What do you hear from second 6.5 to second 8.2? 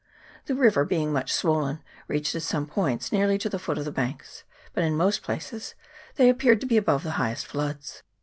to be above the highest floods.